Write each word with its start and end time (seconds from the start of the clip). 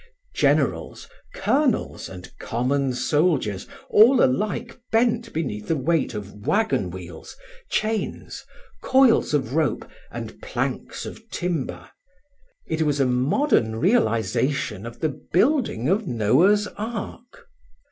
Generals, 0.33 1.07
colonels, 1.35 2.09
and 2.09 2.31
common 2.39 2.91
soldiers 2.95 3.67
all 3.87 4.23
alike 4.23 4.79
bent 4.91 5.31
beneath 5.31 5.67
the 5.67 5.75
weight 5.77 6.15
of 6.15 6.47
wagon 6.47 6.89
wheels, 6.89 7.35
chains, 7.69 8.43
coils 8.81 9.31
of 9.35 9.53
rope, 9.53 9.87
and 10.09 10.41
planks 10.41 11.05
of 11.05 11.29
timber; 11.29 11.87
it 12.65 12.81
was 12.81 12.99
a 12.99 13.05
modern 13.05 13.75
realization 13.75 14.87
of 14.87 15.01
the 15.01 15.09
building 15.31 15.87
of 15.87 16.07
Noah's 16.07 16.65
ark. 16.77 17.45